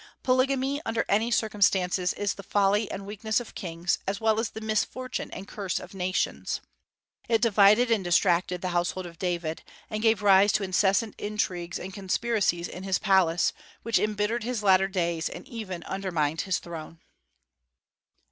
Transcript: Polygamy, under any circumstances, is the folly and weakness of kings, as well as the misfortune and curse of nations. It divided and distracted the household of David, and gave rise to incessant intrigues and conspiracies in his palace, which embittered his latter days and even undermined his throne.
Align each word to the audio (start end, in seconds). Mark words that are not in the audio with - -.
Polygamy, 0.23 0.81
under 0.83 1.05
any 1.07 1.29
circumstances, 1.29 2.11
is 2.13 2.33
the 2.33 2.41
folly 2.41 2.89
and 2.89 3.05
weakness 3.05 3.39
of 3.39 3.53
kings, 3.53 3.99
as 4.07 4.19
well 4.19 4.39
as 4.39 4.49
the 4.49 4.59
misfortune 4.59 5.29
and 5.29 5.47
curse 5.47 5.79
of 5.79 5.93
nations. 5.93 6.59
It 7.29 7.39
divided 7.39 7.91
and 7.91 8.03
distracted 8.03 8.61
the 8.63 8.69
household 8.69 9.05
of 9.05 9.19
David, 9.19 9.61
and 9.91 10.01
gave 10.01 10.23
rise 10.23 10.51
to 10.53 10.63
incessant 10.63 11.13
intrigues 11.19 11.77
and 11.77 11.93
conspiracies 11.93 12.67
in 12.67 12.81
his 12.81 12.97
palace, 12.97 13.53
which 13.83 13.99
embittered 13.99 14.41
his 14.43 14.63
latter 14.63 14.87
days 14.87 15.29
and 15.29 15.47
even 15.47 15.83
undermined 15.83 16.41
his 16.41 16.57
throne. 16.57 16.97